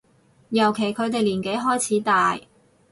[0.49, 2.39] 尤其佢哋年紀開始大